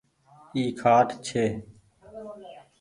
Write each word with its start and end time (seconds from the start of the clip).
اي 0.53 0.61
کآٽ 0.79 1.07
ڇي 1.25 1.43